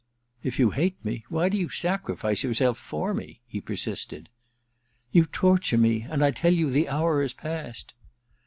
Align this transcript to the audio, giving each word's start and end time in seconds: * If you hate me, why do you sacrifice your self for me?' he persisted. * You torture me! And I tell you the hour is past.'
* 0.25 0.31
If 0.43 0.57
you 0.57 0.71
hate 0.71 0.97
me, 1.05 1.23
why 1.29 1.47
do 1.47 1.55
you 1.59 1.69
sacrifice 1.69 2.41
your 2.41 2.55
self 2.55 2.79
for 2.79 3.13
me?' 3.13 3.39
he 3.47 3.61
persisted. 3.61 4.29
* 4.69 5.11
You 5.11 5.25
torture 5.27 5.77
me! 5.77 6.07
And 6.09 6.23
I 6.25 6.31
tell 6.31 6.55
you 6.55 6.71
the 6.71 6.89
hour 6.89 7.21
is 7.21 7.33
past.' 7.33 7.93